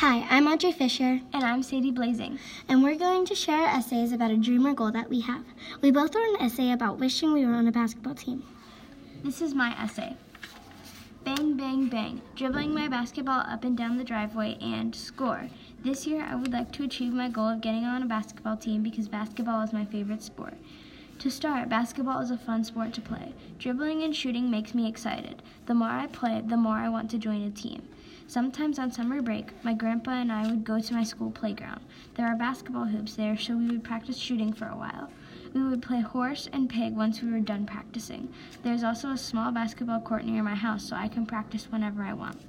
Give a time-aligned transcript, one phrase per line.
[0.00, 2.38] Hi, I'm Audrey Fisher, And I'm Sadie Blazing.
[2.70, 5.44] and we're going to share essays about a dream or goal that we have.
[5.82, 8.42] We both wrote an essay about wishing we were on a basketball team.
[9.22, 10.16] This is my essay.
[11.22, 15.50] Bang, bang, bang, dribbling my basketball up and down the driveway and score.
[15.84, 18.82] This year, I would like to achieve my goal of getting on a basketball team
[18.82, 20.54] because basketball is my favorite sport.
[21.20, 23.34] To start, basketball is a fun sport to play.
[23.58, 25.42] Dribbling and shooting makes me excited.
[25.66, 27.86] The more I play, the more I want to join a team.
[28.26, 31.82] Sometimes on summer break, my grandpa and I would go to my school playground.
[32.14, 35.10] There are basketball hoops there, so we would practice shooting for a while.
[35.52, 38.32] We would play horse and pig once we were done practicing.
[38.62, 42.14] There's also a small basketball court near my house, so I can practice whenever I
[42.14, 42.40] want.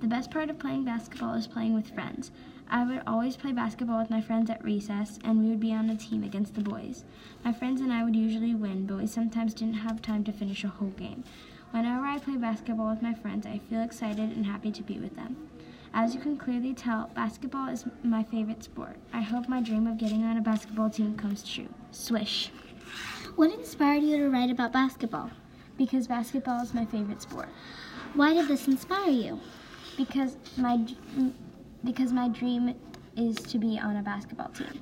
[0.00, 2.32] The best part of playing basketball is playing with friends.
[2.68, 5.88] I would always play basketball with my friends at recess, and we would be on
[5.88, 7.04] a team against the boys.
[7.44, 10.64] My friends and I would usually win, but we sometimes didn't have time to finish
[10.64, 11.22] a whole game.
[11.70, 15.14] Whenever I play basketball with my friends, I feel excited and happy to be with
[15.14, 15.48] them.
[15.94, 18.96] As you can clearly tell, basketball is my favorite sport.
[19.12, 21.68] I hope my dream of getting on a basketball team comes true.
[21.90, 22.50] Swish.
[23.36, 25.30] What inspired you to write about basketball?
[25.78, 27.48] Because basketball is my favorite sport.
[28.14, 29.40] Why did this inspire you?
[29.96, 30.84] Because my
[31.84, 32.74] because my dream
[33.16, 34.80] is to be on a basketball team.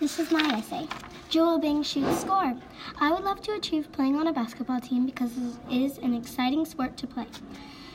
[0.00, 0.88] This is my essay.
[1.28, 2.54] Joel Bing shoots score.
[3.00, 5.30] I would love to achieve playing on a basketball team because
[5.70, 7.26] it is an exciting sport to play.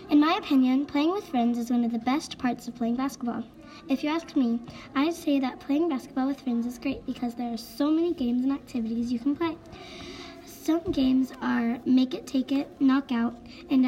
[0.09, 3.43] In my opinion, playing with friends is one of the best parts of playing basketball.
[3.89, 4.59] If you ask me,
[4.95, 8.43] I'd say that playing basketball with friends is great because there are so many games
[8.43, 9.57] and activities you can play.
[10.45, 13.35] Some games are make it, take it, knock out,
[13.69, 13.85] and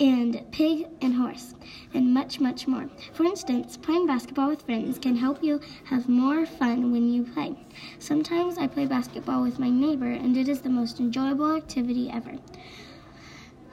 [0.00, 1.54] and pig and horse,
[1.92, 2.88] and much, much more.
[3.12, 7.56] For instance, playing basketball with friends can help you have more fun when you play.
[7.98, 12.34] Sometimes I play basketball with my neighbor, and it is the most enjoyable activity ever.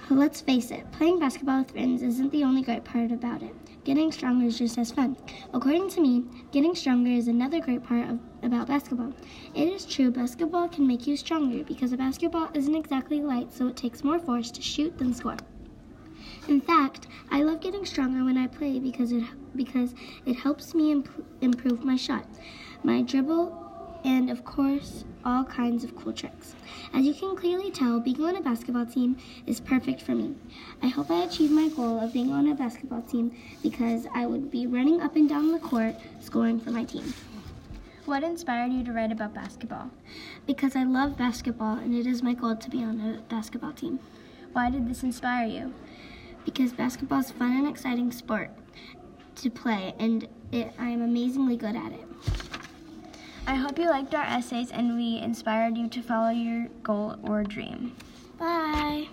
[0.10, 3.56] Let's face it, playing basketball with friends isn't the only great part about it.
[3.84, 5.18] Getting stronger is just as fun.
[5.54, 9.14] According to me, getting stronger is another great part of, about basketball.
[9.54, 13.68] It is true, basketball can make you stronger because a basketball isn't exactly light, so
[13.68, 15.38] it takes more force to shoot than score.
[16.48, 19.24] In fact, I love getting stronger when I play because it
[19.56, 22.26] because it helps me imp- improve my shot,
[22.84, 23.66] my dribble,
[24.04, 26.56] and of course, all kinds of cool tricks.
[26.94, 30.36] As you can clearly tell, being on a basketball team is perfect for me.
[30.84, 34.52] I hope I achieve my goal of being on a basketball team because I would
[34.52, 37.14] be running up and down the court scoring for my team.
[38.06, 39.90] What inspired you to write about basketball?
[40.46, 44.00] Because I love basketball and it is my goal to be on a basketball team.
[44.54, 45.74] Why did this inspire you?
[46.46, 48.52] Because basketball is fun and exciting sport
[49.36, 52.06] to play, and it, I am amazingly good at it.
[53.48, 57.44] I hope you liked our essays and we inspired you to follow your goal or
[57.44, 57.96] dream.
[58.40, 59.08] Bye.